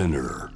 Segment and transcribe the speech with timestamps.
[0.00, 0.48] Spinner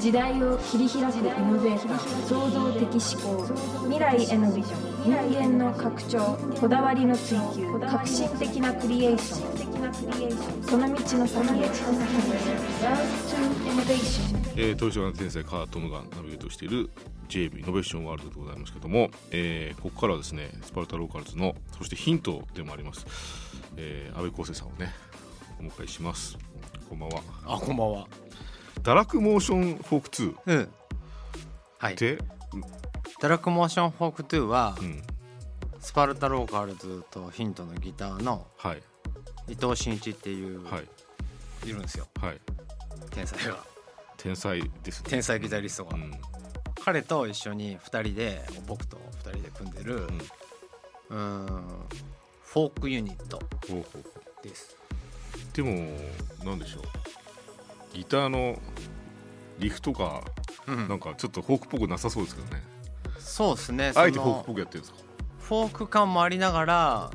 [0.00, 3.46] 時代を切り開くイノベーター創造的思考
[3.84, 4.76] 未来へのビジョ
[5.06, 10.62] ン人間の拡張こだわりの追求革新的なクリエーション。
[10.64, 11.66] その道の先へ。
[11.66, 11.76] Love
[13.28, 13.38] to
[13.70, 16.90] Innovation えー、東証の天才カートムがナビゲートしている
[17.28, 23.06] JV イノベーションワールドでございますけども、えーここからはですねスパルタローカルズのそしてヒントでもあります、
[23.76, 24.92] えー、安部コウセイさんをね
[25.62, 26.36] お迎えします。
[26.88, 27.22] こんばんは。
[27.46, 28.08] あこんばんは。
[28.82, 30.68] 堕落モーション FOLK2っうん。
[31.78, 31.94] はい。
[31.94, 32.18] て、
[33.20, 35.02] 堕落モーション FOLK2は、うん。
[35.78, 38.82] SPARTA LOCALS と HINTO のギターのはい。
[39.46, 40.88] 伊東真一っていう、はい。
[41.68, 42.08] い、るんですよ。
[42.20, 42.40] はい。
[43.12, 43.58] 天才が。
[44.16, 45.10] 天才ですね。
[45.10, 46.12] 天才ギタリストが、うん。
[46.84, 50.08] 彼と一緒に2人で僕と2人で組んでる、
[51.10, 51.46] うーん
[52.42, 54.02] フォークユニットほうほうほう。
[54.42, 54.76] です
[55.54, 55.98] でも
[56.44, 56.82] なんでしょう。
[57.94, 58.58] ギターの
[59.58, 60.24] リフとか
[60.66, 60.88] うん。
[60.88, 62.62] なんかちょっとフォークっぽくなさそうですけどね、
[63.18, 64.98] そうですねあえてフォークっぽくやってるんですか？
[65.40, 67.10] フォーク感もありながら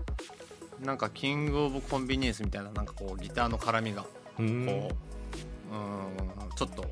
[0.84, 4.04] なんかキングオブコンビニエンスみたいななんかこうギターの絡みが。
[4.04, 4.92] こうううん
[6.56, 6.86] ちょっと、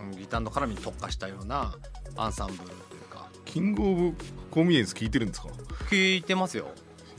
[0.00, 1.74] うん、ギターの絡みに特化したような
[2.16, 2.64] アンサンブルと
[2.94, 3.28] いうか。
[3.44, 4.14] キングオブ
[4.50, 5.48] コンビニエンス聞いてるんですか？
[5.90, 6.68] 聞いてますよ。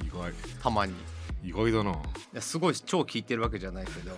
[0.02, 0.31] 意外。
[0.64, 0.94] たまに。
[0.94, 0.95] い
[1.44, 1.95] 意外だな。
[2.34, 4.12] やすごい超聞いてるわけじゃないけど。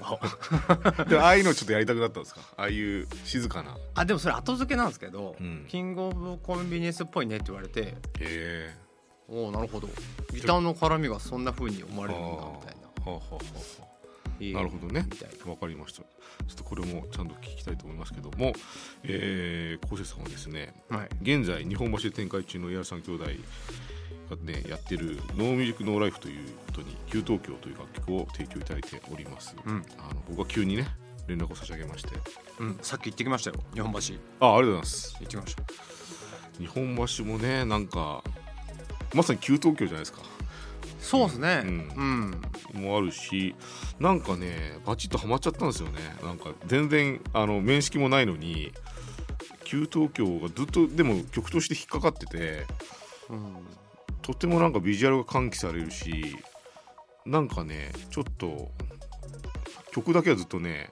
[1.06, 2.42] でああいうのちょっとやりたくなったんですか？
[2.58, 3.78] ああいう静かな。
[3.96, 5.66] あでもそれ後付けなんですけど、うん。
[5.70, 8.76] キングオブコンビニエンスっぽいねって言われてへえ。
[9.28, 9.88] おおなるほど。
[10.34, 13.12] ギターの絡みがそんな風に思われるんだみたいな。
[13.12, 13.42] はあはあは
[14.40, 15.06] えーなるほどね。
[15.46, 16.02] わかりました。
[16.02, 16.08] ちょ
[16.54, 18.54] っとこれもちゃんと聞きたいと思いますけども
[19.04, 21.10] えー、昴生さんはですねはい。
[21.22, 23.26] 現在日本橋で展開中のエアさん兄弟
[24.36, 29.86] がねやってる「ノーミュージックノーライフ」ということに「旧東京」という楽曲を提供いただいております、うん。
[29.98, 30.88] あの僕は急にね
[31.28, 32.10] 連絡を差し上げまして。
[32.60, 33.56] うん、さっき行ってきましたよ。
[33.74, 33.98] 日本橋。
[33.98, 35.14] あありがとうございます。
[35.14, 35.64] 行ってきました。
[36.60, 38.24] 日本橋もねなんか
[39.14, 40.20] まさに旧東京じゃないですか。
[41.00, 41.64] そうですね。
[41.66, 42.42] ううんん、
[42.74, 43.56] もあるし
[44.00, 46.00] なんかねバチッとハマっちゃったんですよね。
[46.24, 48.72] なんか全然あの面識もないのに
[49.64, 52.68] 旧東京がずっとでも曲として引っかかってて
[53.30, 53.66] うん
[54.22, 56.38] とてもなんかビジュアルが喚起されるし
[57.26, 58.72] なんかねちょっと
[59.92, 60.90] 曲だけはずっとね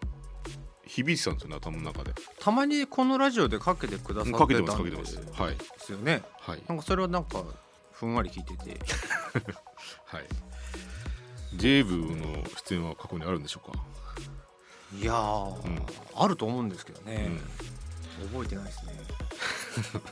[0.86, 2.14] 響いてたんですよね頭の中で。
[2.40, 5.18] たまにこのラジオでかけてくださってたんかけてますかけてます。
[5.34, 5.56] はい。
[5.56, 6.24] ですよね。
[6.40, 6.64] はい。
[6.68, 7.44] なんかそれをなんか
[7.92, 8.80] ふんわり聞いてて。
[10.06, 10.26] はい。
[11.56, 13.80] J 部の出演は過去にあるんでしょうか、
[14.94, 15.82] いやー、うん。
[16.16, 17.32] あると思うんですけどね、
[18.22, 18.28] うん。
[18.30, 18.94] 覚えてないですね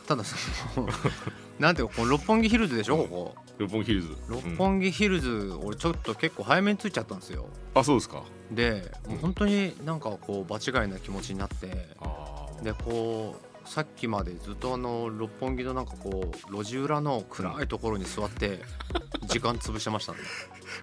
[0.08, 0.88] ただその
[1.60, 3.36] なんていうかこの六本木ヒルズでしょここ。
[3.58, 4.16] 六本木ヒルズ。
[4.28, 7.48] 六うん本木ヒルズ俺ちょっと結構早めに着いちゃったんですよ。
[7.74, 8.24] あそうですか。
[8.52, 13.36] でもう本当になんかこう場違いな気持ちになってああでこ
[13.66, 18.62] うさっきまでずっとあの六本木のなんかこう路地裏の暗いところに座って
[19.28, 20.20] 時間潰してましたね。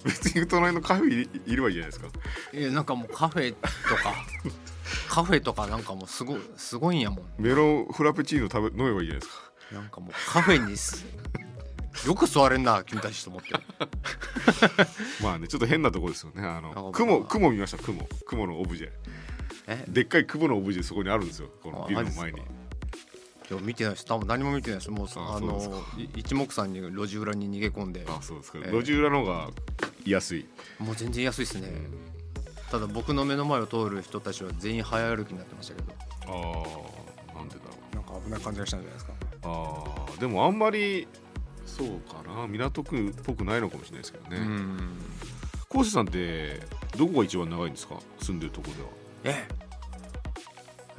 [0.05, 2.09] 別に隣のカフェいいればいいじゃないですか。
[2.53, 3.59] いやなんかもうカフェと
[3.97, 4.15] か
[5.09, 7.25] カフェとかなんかもうすごいすごいんやもん。
[7.39, 9.53] メロンフラペチーノ食べ飲めばいいじゃないですか。
[9.73, 11.05] なんかもうカフェにす
[12.07, 13.51] よく座れんな君たちと思って。
[15.23, 16.43] まあねちょっと変なとこですよね。
[16.47, 18.07] あの雲雲見ました雲。
[18.27, 18.91] 雲のオブジェ。
[19.67, 19.85] え？
[19.89, 22.43] でっかい雲のオブジェそこにあるんですよこのあビルの前に。
[23.49, 28.05] 今日見てないし多分何も見てないしもうあのい一目散に路地裏に逃げ込んで。
[28.09, 29.51] あそうですか、ええ路地裏の方が
[30.05, 30.47] 安い。
[30.79, 31.71] もう全然安いですね、
[32.75, 35.93] ただ僕の目の前を通る人たちは全員早歩きになってましたけど。
[36.27, 36.33] あ
[37.33, 39.13] あなんでだろなんか危ない感じがしたんじゃないですか。
[39.13, 41.07] うああでもあんまり
[41.65, 44.99] そうかな港区っぽくないのかもしれないですけどうねん。
[45.71, 46.63] 昴生さんって
[46.99, 47.95] どこが一番長いんですか？
[48.21, 48.67] 住んでるとこ
[49.23, 49.37] ろでは。
[49.37, 49.49] え？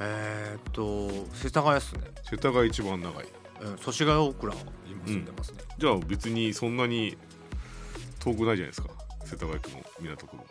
[0.00, 2.04] えーっと世田谷っすね。
[2.22, 3.26] 世田谷一番長い。
[3.60, 4.54] うん祖師ヶ谷大倉
[4.88, 7.18] 今住んでますね、じゃあ別にそんなに
[8.18, 8.88] 遠くないじゃないですか。
[9.26, 10.46] 世田谷区も港区も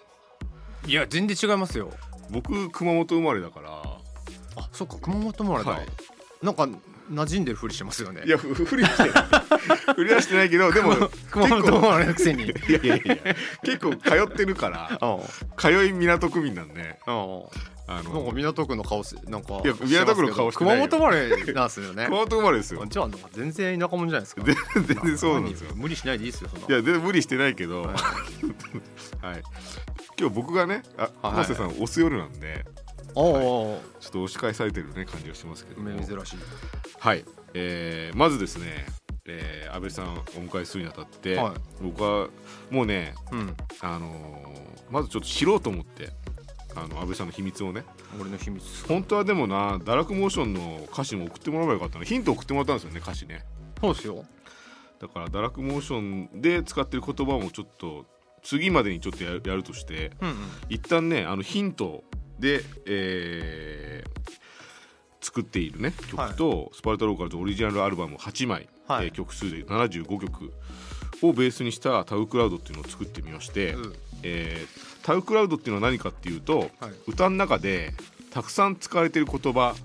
[0.87, 1.91] いや全然違いますよ。
[2.29, 3.69] 僕熊本生まれだから。
[4.57, 5.87] あそっか熊本生まれだ、はい。
[6.41, 6.67] なんか
[7.11, 8.23] 馴染んでるふりしてますよね。
[8.25, 9.93] いやふふりはしてない。
[9.95, 12.45] ふりはしてないけどでも熊本生まれのくせに。
[12.45, 13.17] いやいやいや
[13.63, 15.19] 結構通ってるからあ
[15.57, 16.99] 通い港区民なんで。
[17.05, 17.75] ああ。
[17.87, 22.05] なんかの港区の顔すなんかいや港区の顔して熊本生まれなんですよね。
[22.05, 22.83] 熊本生まれですよ。
[22.87, 24.41] じゃあなんか全然田舎者じゃないですか。
[24.43, 24.55] 全
[24.85, 25.67] 全然そうなんですよ。
[25.69, 27.83] 何無理しないでいいですよいや全然無理してないけど。
[27.83, 27.89] は
[29.21, 29.43] はい
[30.17, 31.45] 今日僕がねあはい。
[31.45, 32.65] 昴生さんを押す夜なんで
[33.15, 36.37] おちょっと押し返されてるね感じがしますけど珍しい。
[36.99, 38.85] はい、えーまずですね、
[39.25, 41.53] えー安倍さんをお迎えするにあたって、はい。
[41.81, 42.29] 僕は
[42.69, 43.55] もうね、うん。
[43.81, 46.11] あのーまずちょっと知ろうと思って
[46.75, 47.83] あの安倍さんの秘密をね。
[48.19, 48.85] 俺の秘密。
[48.87, 52.05] 本当はでもな堕落モーションの歌詞も送ってもらえばよかったの。
[52.05, 53.43] ヒント送ってもらったんですよね歌詞ね。
[53.81, 54.25] そうですよ。
[54.99, 58.05] だから堕落モーションで使ってる言葉もちょっと
[58.45, 60.35] 次までにちょっとやるとしてうんうん。
[60.69, 62.03] 一旦ねあのヒント
[62.39, 64.09] で、えー
[65.21, 69.07] 作っているね曲と、スパルタローカルズオリジナルアルバム8枚、はい。
[69.07, 70.53] えー曲数で75曲
[71.23, 73.93] をベースにしたタウクラウドっていうのを作ってみまして、うん。
[74.21, 76.69] えータウクラウドっていうのは何かっていうと、はい。
[77.07, 77.93] 歌の中で
[78.29, 79.75] たくさん使われてる言葉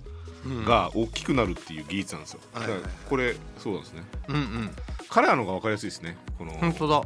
[0.67, 2.69] が大きくなるっていう技術なんですよ、はい
[3.09, 4.03] これそうなんですね。
[4.29, 4.71] うんうん。
[5.09, 6.19] 彼らの方が分かりやすいですね。
[6.37, 7.03] この、本当だ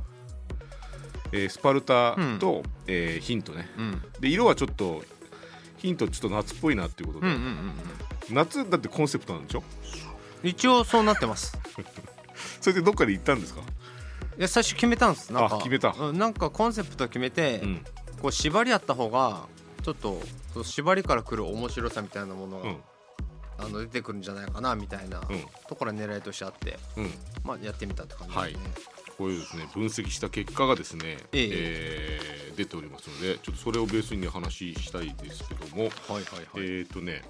[1.33, 3.69] えースパルタと、えーヒントね。
[3.79, 4.03] うん。
[4.21, 5.03] で色はちょっと
[5.79, 8.35] ヒントちょっと夏っぽいなっていうことで、うんうんうんうん。
[8.35, 9.63] 夏だってコンセプトなんでしょ？
[10.43, 11.59] 一応そうなってます。
[12.61, 13.61] それでどっかで行ったんですか？
[14.39, 15.33] いや最初決めたんです。
[15.33, 15.95] なんかあ決めた。
[15.99, 17.85] うんなんかコンセプト決めて、うん。
[18.23, 19.47] こう縛りあった方が
[19.83, 20.21] ちょっと
[20.53, 22.77] その縛りから来る面白さみたいなものが、うん。
[23.57, 25.45] あの出てくるんじゃないかなみたいなうん。
[25.69, 27.11] ところが狙いとしてあって、うん。
[27.45, 28.75] まあ、やってみたって感じですね、
[29.17, 31.49] こういうですね分析した結果がですね、ええ。
[31.53, 36.23] えー出ておりますのでちょっとそれをベースにね話したいですけども、はいはい
[36.57, 37.23] はい、えっ、とね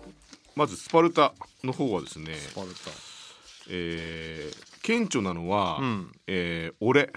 [0.54, 1.32] まずスパルタ
[1.64, 2.68] の方はですね、スパル
[3.70, 6.12] えー顕著なのは、タうん。
[6.26, 7.12] えー俺。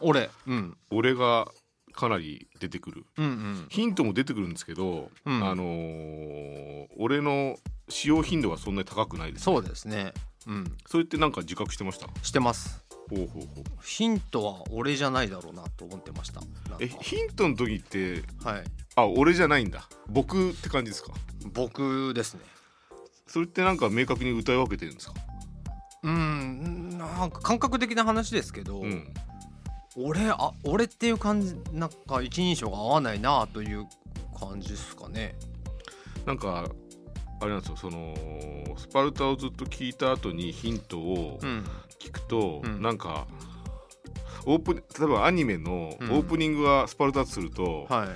[0.00, 0.30] 俺。
[0.46, 0.76] うん。
[0.90, 1.48] 俺が
[1.92, 3.04] かなり出てくる。
[3.18, 3.66] うんうん。
[3.68, 5.44] ヒントも出てくるんですけど、うん。
[5.44, 7.56] あのー俺の
[7.88, 10.12] 使用頻度がそんなに高くないですそうですね
[10.46, 10.76] うん。
[10.86, 12.08] それってなんか自覚してました？
[12.22, 12.82] してます。
[13.10, 13.64] ほうほうほう。
[13.82, 16.40] ヒントは俺じゃないだろうなと思ってました。
[16.78, 18.64] えヒントの時ってはい。
[18.96, 19.88] あ俺じゃないんだ。
[20.08, 21.12] 僕って感じですか？
[21.52, 22.40] 僕ですね。
[23.26, 25.14] それってなんか明確に歌い分けてるんですか？
[26.02, 29.12] うんなんか感覚的な話ですけど、うん。
[29.96, 33.86] 俺あ俺っていう感じなんか一人称が合わないなという
[34.38, 35.34] 感じですかね。
[36.26, 36.70] なんか
[37.40, 38.14] あれなんですよその
[38.76, 41.64] スパルタをずっと聞いた後にヒントをうん。
[41.98, 42.80] 聞くと、うん。
[42.82, 43.26] なんか
[44.46, 46.08] オープン例えばアニメのオうん。
[46.10, 48.08] ープニングがスパルタだとすると、はい。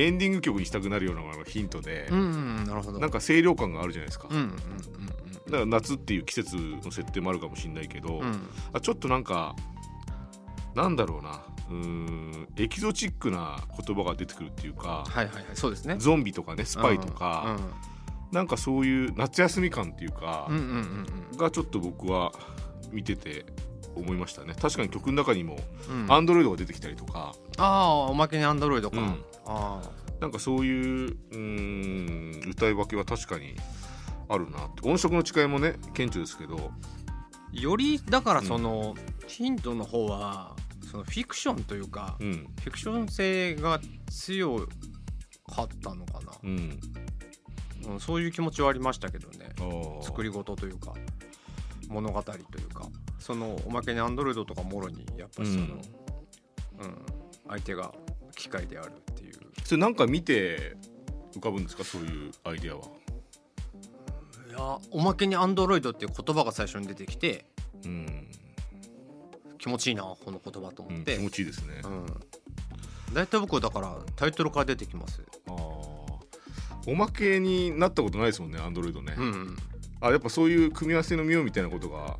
[0.00, 2.22] エンディング曲にしたくなるようなのがヒントで、うんう
[2.62, 2.98] んなるほど。
[2.98, 4.56] なんか清涼感があるじゃないですか、うんうん
[5.46, 8.20] だから夏っていう季節の設定もあるかもしれないけど、うん。
[8.20, 9.54] うんあちょっとなんか
[10.74, 11.42] なんだろうな。
[11.70, 15.44] うーんエキゾチックな言葉が出てくるっていうか、はいはいはい。
[15.54, 15.96] そうですね。
[15.98, 17.58] ゾンビとかねスパイとか、
[18.32, 20.80] なんかそういう夏休み感っていうかうんうんうんうん。
[21.32, 22.32] うんがちょっと僕は
[22.90, 23.46] 見てて
[23.94, 24.54] 思いましたね。
[24.54, 25.58] 確かに曲の中にも
[25.88, 26.12] うん。
[26.12, 29.24] アンドロイドが出てきたりとか、ああおまけにアンドロイドか、うん。
[29.46, 29.82] あ
[30.20, 33.54] なんかそういううーん歌い分けは確かに
[34.28, 36.56] あるな音色の違いもね顕著ですけど。
[36.56, 36.70] あ
[37.52, 38.94] よりだからその、
[39.26, 40.56] ヒントの方は
[40.90, 42.32] そのフィクションというか、うん。
[42.62, 43.78] フィクション性が
[44.10, 44.58] 強
[45.54, 46.80] かったのかな、うん
[47.88, 49.50] うん、そういう気持ちはありましたけどね。
[50.02, 50.94] 作り事というか
[51.88, 52.88] 物語というか。
[53.18, 55.70] そのおまけにアンドロイドとかもろにやっぱりその、うん。
[55.70, 55.78] うん
[57.48, 57.92] 相手が
[58.34, 59.34] 機械であるっていう。
[59.64, 60.76] それなんか見て
[61.34, 61.84] 浮かぶんですか？
[61.84, 62.82] そういうアイデアは。
[64.48, 67.44] いやおまけにアンドロイドっていう言葉が最初に出てきて
[67.84, 68.28] うん、
[69.58, 71.80] 気持ちいいなこの言葉とうん、思って、気持ちいいですね。
[71.84, 72.06] うん。
[73.12, 75.22] 大体僕だからタイトルから出てきます。
[75.46, 75.71] あー
[76.86, 79.56] おまけになったことないですもんねアンドロイドね、うんうん。
[80.00, 82.16] あやっぱそういう組み合わせの妙みたいなことが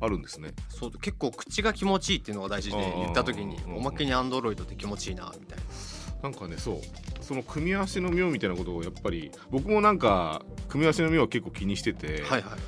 [0.00, 0.52] あるんですね。
[0.68, 5.64] そう結構口が気持ちいいっていうのが大事で言った時にうんおまけにアンドロイドって気持ちいいなみたいな。
[6.22, 6.80] なんかねそう。
[7.24, 12.60] その組み合わせの妙みたいなことをやっぱり僕もなんか組み合わせの妙は結構気にしてて、はいはい。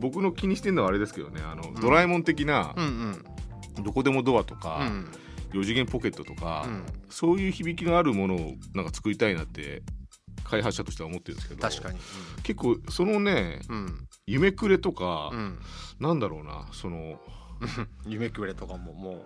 [0.00, 1.74] 僕の気にしてるのはあれですけどねあの、ん。
[1.74, 3.24] ドラえもん的なうん
[3.76, 3.84] うん。
[3.84, 5.08] どこでもドアとうか、ん。
[5.52, 6.84] 4次元ポケットとか、うん。
[7.10, 8.38] そういう響きのあるものを
[8.74, 9.82] なんか作りたいなって
[10.52, 11.98] 開発者としては思ってるんですけど確かに。
[12.42, 14.06] 結構そのねうん。
[14.26, 15.58] 夢くれとか、うん。
[15.98, 17.18] なんだろうなその
[18.06, 19.24] 夢くれとかもも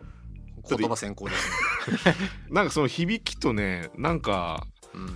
[0.65, 2.15] う言葉先行ですね。
[2.49, 5.11] なんかその響きとねなんかうん。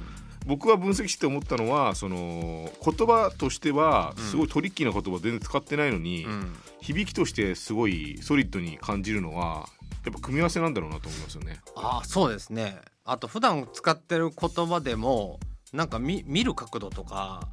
[0.46, 6.56] 僕は分析して思ったのはその言葉としてはすごいトリッキーな言葉全然使ってないのに、うん。
[6.80, 9.68] 響きとしてすごいソリッドに感じるのは
[10.04, 11.60] やっぱ組み合わせなんだろうなと思いますよね。
[11.76, 12.80] ああそうですね。
[13.04, 15.40] あと普段使ってる言葉でも
[15.72, 17.48] なんか見見る角度とか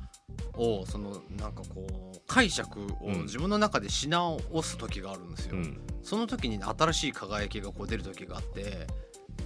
[0.54, 3.22] をそのなんかこう解釈をうん。
[3.24, 5.80] 自分の中でし直す時があるんですよ、うん。
[6.04, 8.88] その時に新しい輝きがこう出る時があって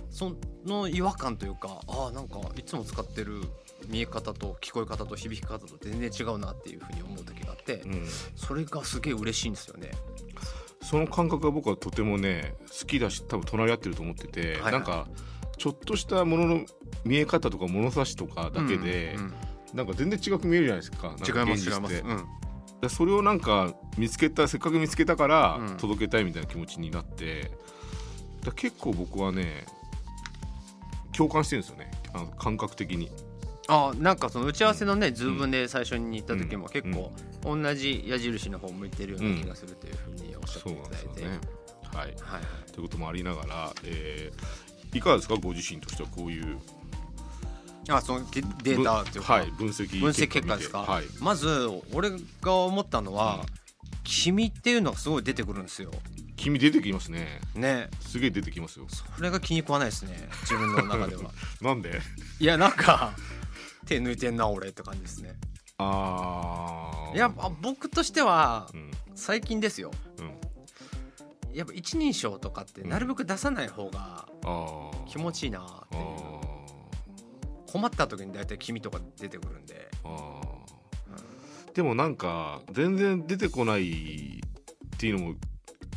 [0.09, 0.35] そ
[0.65, 3.41] の違和感というかああなんかいつも使ってる
[3.87, 8.07] 見え方と聞こえ方と響き方と全然違うなっていうふうに思う時があって、うん。
[8.35, 9.91] それがすげえ嬉しいんですよね。
[10.81, 14.71] その感覚が僕はとてもね好きだし多分隣り合ってると思ってて、はいはい。
[14.73, 15.07] なんか
[15.57, 16.65] ちょっとしたものの
[17.05, 19.33] 見え方とか物差しとかだけで、うんうん
[19.73, 21.15] なんか全然違く見えるじゃないですか。
[21.25, 22.27] 違います違います、うん。
[22.81, 25.77] でそれをなんか見つけたせっかく見つけたからうん。
[25.77, 27.51] 届けたいみたいな気持ちになって、
[28.43, 29.65] だ結構僕はね
[31.15, 31.89] 共感してるんですよね。
[32.13, 33.09] あの感覚的に。
[33.69, 41.39] あなんかその打ち合わせのね、ズームで最初に行った時も結構同じ矢印の方向いてるような気がするというふうにおっしゃっていただいて、ね。
[41.93, 42.71] はい、はい。
[42.73, 45.37] ということもありながら、えーいかがですか？
[45.37, 46.57] ご自身としてはこういう
[47.89, 52.11] あそのデデータっていうか、はい、分析分析結果ですか、はい、まず俺
[52.41, 53.43] が思ったのは、
[54.03, 55.91] 君っていうのがすごい出てくるんですよ。
[56.35, 57.39] 君出てきますね。
[57.53, 57.89] ね。
[57.99, 58.85] すげえ出てきますよ。
[58.89, 60.29] それが気に食わないですね。
[60.41, 61.31] 自分の中では。
[61.61, 62.01] なんで？
[62.39, 63.13] いやなんか
[63.85, 65.35] 手抜いてんな俺って感じですね。
[65.77, 68.91] ああいやあ僕としてはうん。
[69.15, 69.91] 最近ですよ。
[70.19, 70.31] うん。
[71.53, 74.27] やっぱ一人称とかってなるべく出さない方が
[75.07, 76.05] 気持ちいいなってあいう
[77.71, 81.73] 困った時に大体君とか出てくるんで、ーあー。
[81.73, 85.35] でもなんか全然出てこないっていうのも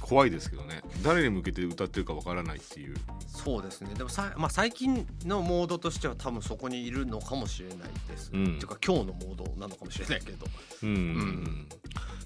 [0.01, 0.83] 怖いですけどね。
[1.03, 2.95] 誰に向けて歌ってるかわからないっていう。
[3.27, 3.93] そうですね。
[3.95, 7.79] でもさ、まあ、最近のモードとしては多分そこにいるのかもしれない
[8.09, 8.45] です、うん。
[8.45, 10.47] っていうか今日のモードなのかもしれないけど。
[10.83, 11.69] うん、ん。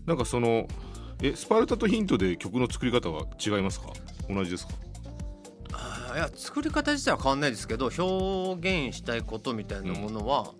[0.04, 0.68] なんかその
[1.22, 3.86] えスパルタとヒントで曲の作り方は違いますか？
[4.28, 4.74] 同じですか？
[6.18, 10.52] いや作り方自体は変わんないですけど表現したいことみたいなものは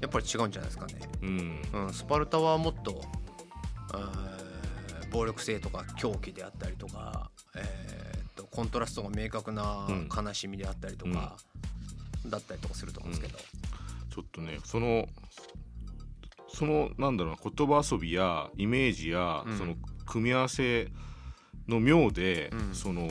[0.00, 1.62] やっぱり違うんじゃないですかね、うん。
[1.74, 3.02] うん、スパルタはもっと、
[3.94, 4.42] えー
[5.10, 10.08] 暴力性とか狂気であったりとか、えーとコントラストが明確なうん。
[10.08, 11.36] 悲しみであったりとか、
[12.24, 15.06] だったりとかすると思うんですけど、ちょっとねその
[16.48, 19.58] そのなんだろうな言葉遊びやイメージや、うん。
[19.58, 19.74] その
[20.06, 20.88] 組み合わせ
[21.72, 22.74] の妙で、うん。
[22.74, 23.08] その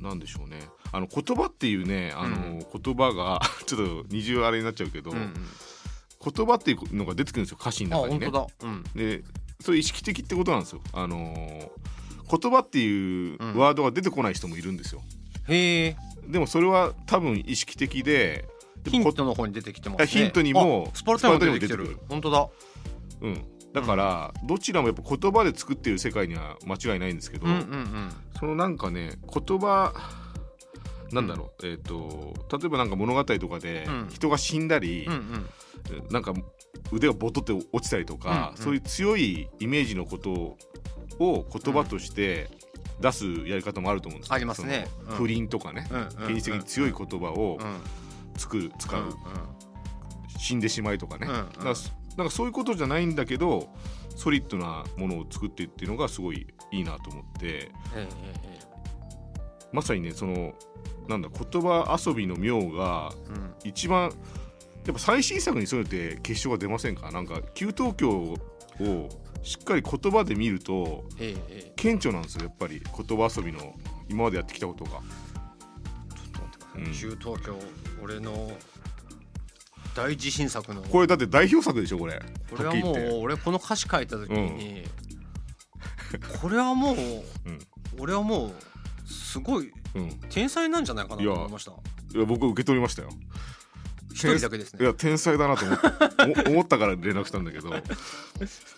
[0.00, 0.60] なんでしょうね。
[0.92, 5.34] あの言葉っていうねあの、言葉が ちょっと二重あれになっちゃうけど、うんうん。
[6.32, 8.26] 言葉っていうのが出てくるんですよ歌詞あの中にね。
[8.26, 9.22] 本当だ、うん、で
[9.60, 10.82] それ意識的ってことなんですよ。
[10.92, 11.68] あのー
[12.30, 15.00] 言葉っていううんワードが出てこない人もいるんですよ。
[15.48, 15.96] へえ。
[16.28, 18.46] でもそれは多分意識的で
[18.86, 20.06] ヒントの方に出てきてますね。
[20.06, 21.98] ヒントにもあスパルタにも出てきてる。
[22.08, 22.48] 本当だ。
[23.22, 28.10] うん、だから、どちらもやっぱ言葉で作ってる世界には間違いないんですけど、うんうんうん。
[28.38, 29.92] そのなんかね言葉
[31.12, 34.08] なんだろう、えっ、と例えばなんか物語とかでうん。
[34.10, 36.08] 人が死んだり、うんうん。
[36.10, 36.32] なんか
[36.92, 38.64] 腕がボトって落ちたりとか、うんうん。
[38.64, 40.56] そういう強いイメージのことを
[41.18, 42.48] 言葉として
[43.00, 44.34] 出すやり方もあると思うんですよ。
[44.34, 44.88] ありますね。
[45.08, 45.16] うん。
[45.16, 47.80] 不倫とかね、うんうん現実的に強い言葉をうん。
[48.38, 49.14] 作る使う、うん
[50.40, 51.48] 死んでしまいとかね、うんうん。
[51.48, 51.64] だか
[52.18, 53.68] なんかそういうことじゃないんだけど
[54.14, 57.46] ソリッドなものを作ってっていうのがすごいいいなと思って。
[57.46, 58.08] ええ
[58.54, 58.68] え
[59.70, 60.54] まさにねその
[61.08, 63.54] なんだ言葉遊びの妙がえうん。
[63.64, 64.12] 一番やっ
[64.94, 67.10] ぱ最新作にそうって結晶が出ませんか？
[67.10, 68.38] なんか旧東京を
[69.42, 71.04] しっかり言葉で見ると
[71.76, 72.80] 顕著なんですよやっぱり。
[72.80, 73.74] 言葉遊びの
[74.08, 74.90] 今までやってきたことが。
[74.90, 76.92] ちょっと待ってください、うん。
[76.92, 77.58] 旧東京
[78.02, 78.50] 俺の
[79.98, 80.82] 大自信作の。
[80.82, 82.22] これだって代表作でしょこれ。
[82.56, 84.84] これはもう俺この歌詞書いた時に、
[86.40, 87.58] これはもう、うん。
[87.98, 88.52] 俺はもう
[89.10, 91.72] すごいうん、天才なんじゃないかなと思いました。
[92.14, 93.08] いや僕受け取りましたよ。
[94.12, 94.84] 一人だけですね。
[94.84, 97.70] いや天才だなと思って お思ったから連絡したんだけど。
[97.70, 97.80] ちょっ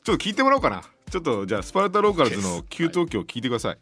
[0.04, 0.82] と聞いてもらおうかな。
[1.10, 3.78] ちょっとじゃあスパルタローカルズの旧東京聞いてください、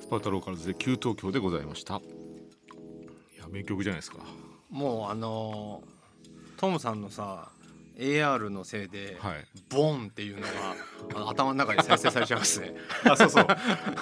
[0.00, 1.96] スパルタローカルズで旧東京でございました。
[1.96, 1.98] い
[3.38, 4.18] や名曲じゃないですか
[4.70, 5.94] もうあのー
[6.56, 7.50] トムさんのさ
[7.98, 9.44] AR のせいで、はい。
[9.68, 10.42] ボンっていうの
[11.22, 12.74] が頭の中に再生されちゃいますね。
[13.08, 13.46] あそうそう。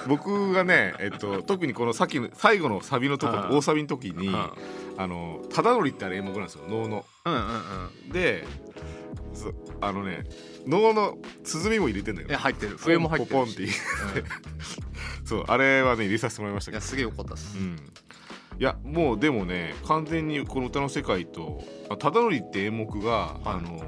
[0.07, 3.57] 僕がね、えっと、特にこのさっきの最後のサビのとこうん。
[3.59, 4.35] 大サビの時にうん。
[4.97, 6.65] あの忠則ってあれ演目なんですよ。
[6.69, 7.05] 能の。
[7.27, 8.13] うんうんうん。
[8.13, 8.47] で
[9.35, 10.25] そあのね
[10.67, 12.79] 能の鼓も入れてんだよえ入ってる。
[12.79, 13.33] 笛も入ってるし。
[13.33, 13.73] ポンポンっていう
[15.25, 16.79] そうあれはね入れさせてもらいましたけど。
[16.79, 17.93] いやすげえよかったっす、うん
[18.59, 23.81] いやもうでもね完全にこの歌の世界とあ忠則って演目が、あの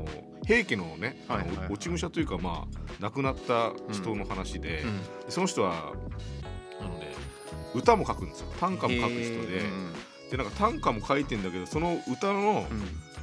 [0.47, 1.25] 平家のね、
[1.71, 5.01] 落ち武者というかまあ亡くなった人の話で、うん。
[5.29, 5.93] その人は
[6.81, 7.13] あのね
[7.75, 8.47] 歌も書くんですよ。
[8.61, 9.63] 短歌も書く人で,、
[10.31, 13.14] でなんか短歌も書いてんだけどその歌の、うん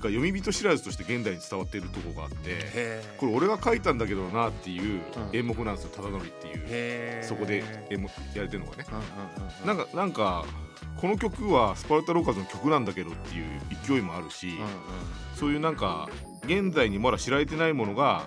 [0.00, 5.36] が読み人知らずとして現代に伝わっているとこがあってこれ俺が書いたんだけどなっていううん。
[5.36, 7.24] 演目なんですよ忠則っていう。
[7.24, 8.86] そこで演目やれてるのがね。
[9.64, 10.44] なんかなんか
[10.96, 13.44] この曲はスパルタローカーズの曲なんだけどっていう
[13.86, 14.48] 勢いもあるし、
[15.34, 16.08] そういうなんか
[16.44, 18.24] 現在にまだ知られてないものが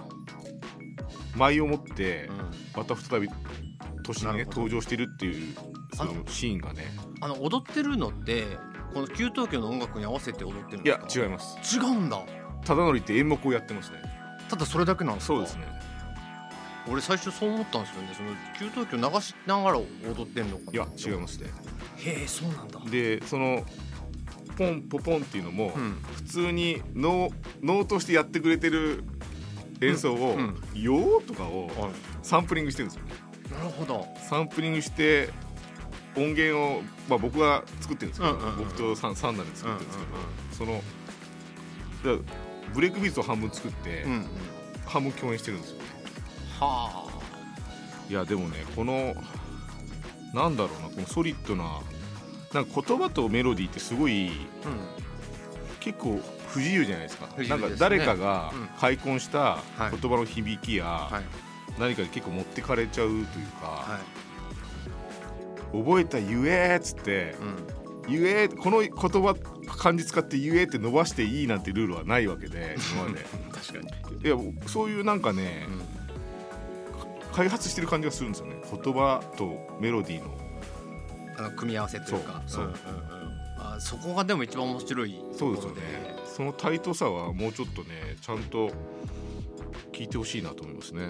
[1.36, 2.30] 舞を持って
[2.76, 3.30] また再び
[4.04, 5.56] 都市にね登場してるっていう
[5.94, 6.86] そあのシーンがね。
[7.22, 8.44] あの踊ってるのって
[8.94, 11.08] この給湯器の音楽に合わせて踊ってるんいですか？
[11.20, 11.58] や違います。
[11.76, 12.22] 違うんだ。
[12.64, 13.98] 忠則って演目をやってますね。
[14.50, 15.34] ただそれだけなんですか？
[15.34, 15.56] そうです。
[15.58, 15.66] ね
[16.86, 18.10] 俺最初そう思ったんですよね。
[18.14, 18.30] その
[18.72, 20.72] 給湯器を流しながら踊ってんのかな？
[20.74, 21.50] いや違いますね。
[21.98, 22.80] へえそうなんだ。
[22.90, 23.64] でその
[24.58, 25.94] ポンポポンっていうのも、うん。
[26.16, 27.30] 普通に能
[27.62, 29.04] 能としてやってくれてる
[29.82, 31.90] 演奏をうん「よー」とかをは
[32.22, 33.06] サンプリングしてるんですよ。
[33.58, 34.06] なるほど。
[34.18, 35.30] サンプリングして
[36.16, 40.12] 音源を、まあ、僕が作ってるんですけど、うんうんうん僕と三三男で作ってるんですけど、
[40.58, 40.82] その
[42.74, 44.26] ブレイクビーツを半分作って、うんうん。
[44.86, 45.78] 半分共演してるんですよ。
[45.78, 45.84] ね
[46.60, 47.14] はあ。
[48.10, 49.14] いやでもねこの
[50.34, 51.80] なんだろうなこのソリッドな
[52.54, 54.32] なんか言葉とメロディーってすごい
[55.80, 57.28] 結構不自由じゃないですか。
[57.38, 57.48] ね。
[57.48, 58.68] なんか誰かがうん。
[58.80, 59.92] 開墾したはい。
[59.92, 61.24] 言葉の響きやはい。
[61.80, 63.26] 何かで結構持ってかれちゃうという
[63.62, 64.33] か、はい
[65.74, 69.36] 覚えた言えっつってうん言えこの言葉
[69.78, 73.26] 漢字使って言えって伸ばしていいなんてルールはないわけで今まで。
[73.52, 73.80] 確か
[74.12, 74.22] に。
[74.24, 74.38] いや
[74.68, 75.68] そういうなんかね、
[77.32, 78.56] 開発してる感じがするんですよね。
[78.70, 80.38] 言葉とメロディーの。
[81.38, 82.44] あの組み合わせというか。
[82.46, 82.94] そうそう。
[82.94, 83.34] んんん。
[83.58, 85.82] あそこがでも一番面白いそうですよね。
[86.26, 88.70] そのタイトさはもうちょっとねちゃんと
[89.94, 91.10] 聞いてほしいなと思いますね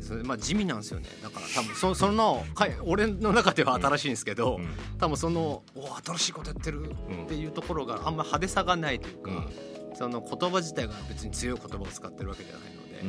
[0.00, 1.06] それまあ地味なんですよね。
[1.22, 4.68] だから多分そそのかい俺の中では新しいんですけど、うん。
[4.98, 9.96] 多分そのお新しいことやってるっていうところがあんま派手さがないというか、うん。
[9.96, 13.00] その言葉自体が別に強い言葉を使ってるわけじゃないので、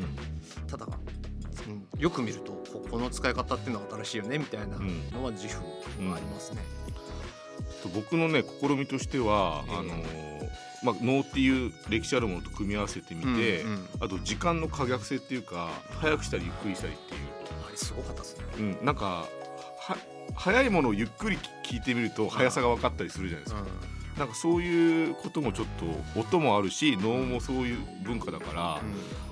[0.61, 0.67] うん。
[0.67, 4.77] ただ、うんよく見るとここの使い方っていうのは新しいよねみたいな
[5.13, 5.61] のは自負
[6.09, 6.61] がありますね。
[7.83, 9.75] と僕のね試みとしては、ええ。
[9.77, 10.33] あのー
[10.83, 15.69] まあ、能っていう歴史あるものと組み合わせてみて、うんうんあと時間の可逆性っていうか
[16.01, 17.19] 早くしたりゆっくりしたりっていう。
[17.65, 18.43] あれすごかったですね。
[18.59, 19.25] うん、なんか
[19.79, 19.97] は
[20.35, 23.63] 早いものをゆっくり聞いてみると速さが分かったりするじゃないですか、
[24.17, 25.67] なんかそういうこともちょっ
[26.13, 28.81] と音もあるし能もそういう文化だから、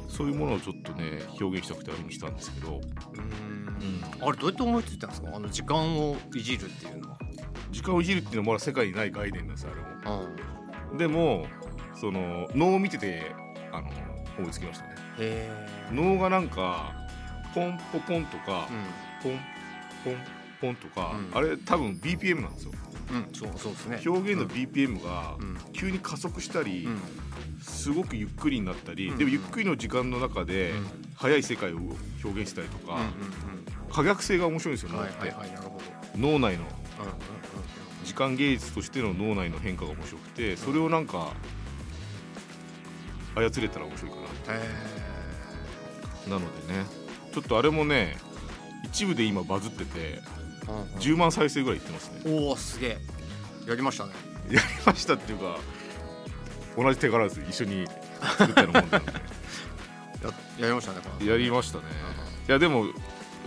[0.07, 4.27] そういうものをちょっとね表現したくてあれにしたんですけど、うん。
[4.27, 5.31] あれどうやって思いついたんですか？
[5.35, 7.17] あの時間をいじるっていうのは。
[7.71, 9.69] 時間をいじるっていうのはまだ世界にない概念なんですあ
[10.05, 10.27] れも。
[10.91, 10.97] うん。
[10.97, 11.47] でも
[11.99, 13.33] その能を見てて
[13.71, 13.89] あの
[14.37, 14.95] 思いつきましたね。
[15.19, 15.89] へえ。
[15.91, 16.93] 能がなんか
[17.53, 18.67] ポンポポンとか、
[19.21, 19.39] うポン
[20.03, 20.15] ポン
[20.61, 21.37] ポンとか、うん。
[21.37, 22.71] あれ多分 BPM なんですよ。
[23.11, 24.01] ん、うん、そうそうですね。
[24.05, 25.57] 表現の BPM がうん。
[25.73, 27.01] 急に加速したり、うん。
[27.61, 29.17] すごくゆっくりになったり、うん。
[29.17, 30.87] でもゆっくりの時間の中でうん。
[31.15, 31.77] 速い世界を
[32.23, 32.99] 表現したりとか、
[33.91, 35.19] 可逆性が面白いんですよ、脳って。
[35.19, 35.49] はいはい。
[36.17, 36.65] 脳内の
[38.03, 41.33] 時間芸術としての脳内の変化が面白くてそれをなんか
[43.35, 44.55] 操れたら面白いかうん。
[44.55, 44.59] へ
[46.29, 46.85] ななのでね
[47.33, 48.17] ちょっとあれもね
[48.85, 50.21] 一部で今バズっててえ。
[50.99, 52.97] 10万再生ぐらいいってますねおおすげえ。
[53.67, 54.11] やりましたね。
[54.49, 55.57] やりましたっていうか
[56.77, 57.87] 同じ手柄です一緒に
[58.37, 59.11] 作ったようなもんなので
[60.59, 60.99] ややりましたね。
[61.25, 61.83] やりましたね
[62.47, 62.85] いやでも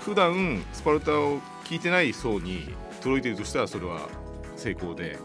[0.00, 4.08] 普段スパルタを聞いてない層に届いてるとしたらそれは
[4.56, 5.18] 成功で。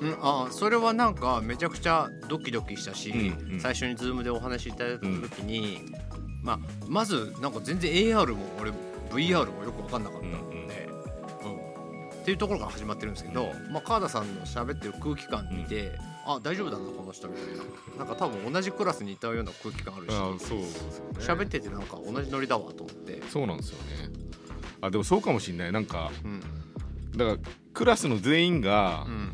[0.00, 3.60] うん、あそれはなんかめちゃくちゃドキドキしたし、うんうん。
[3.60, 5.80] 最初にズームでお話しいただいた時に、
[6.42, 8.72] まあ、まずなんか全然 AR も俺
[9.10, 10.60] VR もよく分かんなかったので、うん
[12.20, 15.92] っていうところから始まってるんですけど、まあ、川田さんの喋ってる空気感見て、
[16.26, 17.64] あ大丈夫だなこの人みたいな。
[17.98, 20.10] なんか多分同じクラスにいたような空気感あるし。
[20.10, 21.42] あそうですよね。
[21.42, 24.10] 喋っててなんか同じノリだわと思って、そうなんですよね。
[24.82, 25.72] あでもそうかもしんない。
[25.72, 26.40] なんかうん。
[27.16, 27.38] だから
[27.80, 29.32] クラスの全員がうん。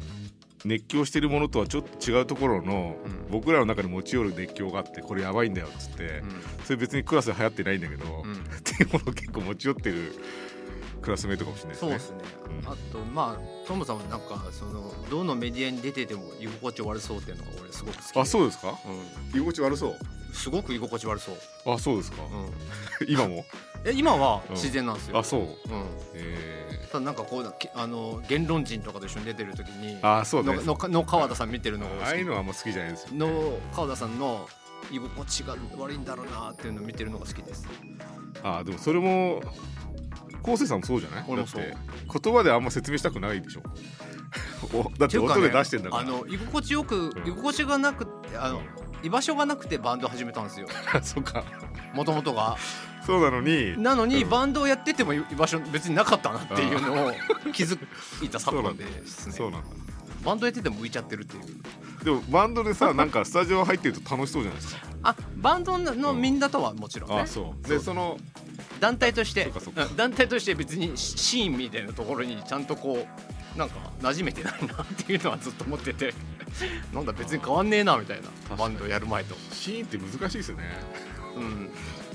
[0.65, 3.31] 熱狂してるものとはちょっと違うところの、うん。
[3.31, 6.23] 僕らの中で持ち寄る熱狂があってこれやばいんだよっつって、
[6.65, 8.37] それ別にクラスで流行ってないんだけど、うんうん。
[8.55, 10.15] っていうものを結構持ち寄ってる
[11.07, 11.88] クラスメートかもしれないですね。
[11.88, 12.19] そうですね、
[12.51, 18.21] うんあとまあトムさんはなんかそのどのメディアに出てても居心地悪そうっていうのが俺すごく好きで。
[18.21, 18.75] あそうですか？
[19.33, 19.90] う居心地悪そう？
[19.92, 21.37] ん、すごく居心地悪そう、
[21.75, 23.45] あそうですか、うん、 今も？
[23.85, 24.55] え今はうん。
[24.57, 25.40] 自然なんですよ、あそう。
[25.42, 25.49] うん、
[26.14, 34.49] えただなんかこうけあの言論人とかと一緒に出てる時にー、あそうねののの川田さん見てるのがああいう好のはあんま好きじゃないですよきの川田さんの
[34.90, 37.69] 居心地が悪いんだろうなっていうのを見てるのが好きです。
[38.42, 39.40] あでもそれも
[40.47, 41.25] 昴生さんもそうじゃない？
[41.29, 41.77] 俺もそうだって
[42.23, 43.63] 言葉であんま説明したくないでしょ。
[44.73, 46.03] おだって音で出してんだから。
[46.03, 47.11] あの居心地よく、ん。
[47.27, 48.63] 居心地がなくてあの
[49.03, 50.67] 居場所がなくてバンド始めたんですよ。
[51.03, 51.45] そうか。
[51.93, 52.57] もともとが。
[53.07, 53.81] そうなのに。
[53.81, 54.31] なのにうん。
[54.31, 57.13] バンドをやってても居場所別になかったなっていうのを
[57.53, 57.79] 気づ
[58.23, 59.33] いた昨今ですね。
[59.33, 59.69] そうなんだ。
[60.25, 62.05] バンドやってても浮いちゃってるっていう。
[62.05, 64.81] でもバンドでさ なんかスタジオ入ってると楽しそうじゃないですか。
[65.05, 67.69] あバンドのみんなとはもちろんね、あそう。
[67.69, 68.19] でその
[68.81, 69.51] 団体として
[69.97, 73.07] 団体として別にシシーンみたいなところにちゃんとこ
[73.55, 76.12] うなんか馴染めてないなっていうのはずっと思ってて
[76.93, 79.35] なんだ別に変わんねえなみたいなバンドやる前と。
[79.53, 80.65] シーンって難しいですよね。
[81.37, 81.71] うん。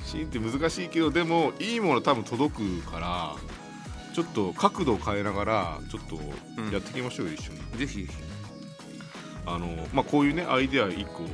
[0.05, 3.35] シーンって難しいけどでもいいもの多分届くから
[4.13, 6.15] ちょっと角度を変えながらちょっと
[6.73, 7.59] やっていきましょうよ、一緒に。
[7.77, 8.07] ぜひ
[9.45, 11.25] あの、まあ、こういうねアイデア1個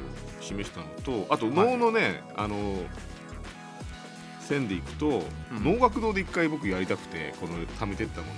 [0.41, 0.85] 示したの
[1.25, 2.83] とあと能のね、あの
[4.47, 5.63] 線でいくと、うん。
[5.63, 8.35] 能楽堂で一回僕やりたくてこの貯めてったものを。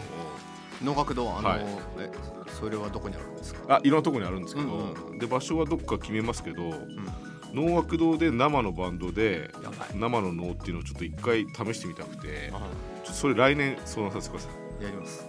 [0.83, 1.65] 能楽堂あの、はい。
[1.99, 2.11] え
[2.59, 3.75] それはどこにあるんですか？
[3.75, 7.05] あいろんなところにあるんですけど、うんで場所はどっか決めますけどうん。
[7.53, 9.89] 能楽堂で生のバンドでやばい。
[9.95, 12.63] 生の能っていうのをちょっと一回試してみたくてあちょ
[13.03, 14.49] っとそれ来年相談させてくださ
[14.81, 14.83] い。
[14.83, 15.27] やります。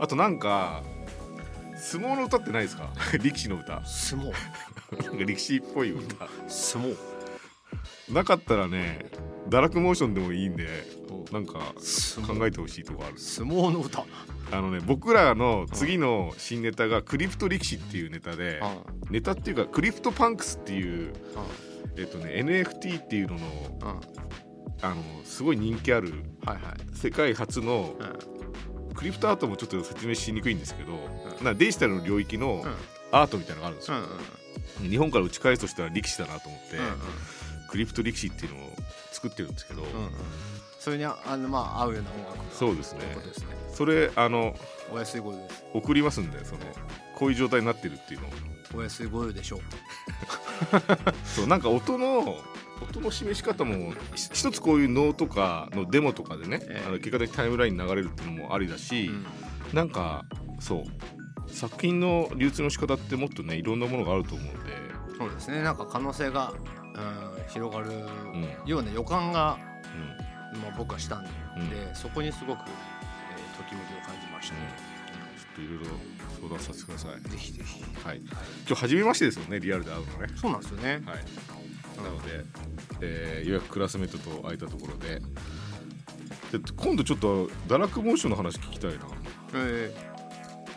[0.00, 0.82] あとなんか
[1.76, 2.90] 相撲の歌ってないですか？
[3.22, 3.74] 力士の歌。
[3.74, 6.26] なんか相撲力士っぽい歌。
[6.48, 6.96] 相撲
[8.10, 9.06] なかったらね
[9.48, 10.66] 堕落モーションでもいいんで
[11.32, 11.58] なんか
[12.26, 13.18] 考えてほしいとこある。
[13.18, 14.04] 相撲の歌。
[14.50, 18.76] あのね僕らの次の新ネタがクリプト力士っていうネタであ
[19.10, 21.44] ネタっていうかクリプトパンクスっていうあ
[21.98, 23.40] えっとね NFT っていうのの
[23.82, 24.00] あ
[24.82, 24.94] あ。
[24.94, 26.12] のすごい人気ある
[26.44, 26.96] はいはい。
[26.96, 28.94] 世界初のうん。
[28.94, 30.92] クリプトアートもちょっと説明しにくいんですけど、
[31.40, 31.44] ん。
[31.44, 32.74] なデジタルの領域のうん。
[33.10, 34.00] アートみたいなのがあるんですよ、う
[34.82, 34.90] んうん。
[34.90, 36.82] 日本から打ち返すとしたら力士だなと思って、うん
[37.68, 38.70] クリプト力士っていうのを
[39.12, 40.10] 作ってるんですけど、うんうん。
[40.78, 42.44] それにああのまあ合うような音楽が。
[42.52, 43.00] そうですね。
[43.00, 43.16] ね。
[43.72, 44.54] それあの
[44.92, 45.50] お安いご用で。
[45.50, 46.60] す送りますんでその
[47.14, 48.30] こういう状態になってるっていうのを。
[48.76, 49.60] お安いご用でしょう。
[51.24, 52.36] そうなんか音の
[52.80, 56.86] 音の示し方もひ一つこういう能とかのデモとかでね、ええ。
[56.86, 59.26] あの結果的にタイムラインに流れるっていうのもありだし、うん。
[59.72, 60.24] なんか
[60.60, 64.72] そう作品の流通の仕方ってもっとねいろんなものがあると思うんで、
[65.18, 65.62] そうですね。
[65.62, 66.52] なんか可能性が、
[66.94, 67.94] うん、広がるう
[68.36, 69.58] んような予感が、
[70.54, 74.60] うんまあ、僕はしたんで、うんそこにすごく、えーときめきを感じましたね、
[75.36, 75.90] ちょっといろいろ
[76.40, 77.28] 相談させてください。
[77.28, 78.30] ぜひぜひはい、今
[78.66, 80.28] 日初めましてですよねリアルで会うのね。
[80.36, 81.10] そうなんですよね、はい、な
[82.10, 82.44] ので、
[83.00, 85.20] えーようやくクラスメートと会えたところで
[86.52, 88.98] で今度ちょっと堕落モーションの話聞きたいな。
[89.54, 89.94] え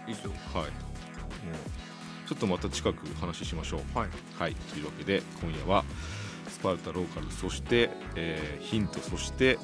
[0.07, 0.63] ー、いいですよはい。
[0.63, 3.97] もうちょっとまた近く話しましょう。
[3.97, 4.55] はいはい。
[4.55, 6.20] というわけで今夜はス
[6.61, 9.57] パルタローカルそして、えーヒントそして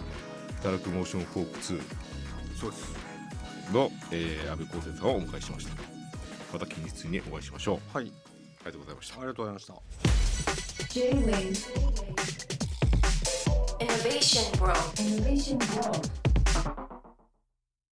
[0.61, 1.81] 堕落モーションフォーク2
[2.59, 3.07] そうです
[3.71, 5.73] の、えー、安倍康生さんをお迎えしました。
[6.53, 7.97] また近日にお会いしましょう。
[7.97, 8.11] はい
[8.65, 9.21] ありがとうございましたあ。
[9.21, 9.73] りがとうございました
[10.93, 11.87] J-Wave
[13.79, 14.77] Innovation World.
[14.97, 16.26] Innovation World